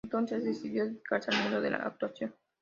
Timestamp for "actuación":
1.77-2.33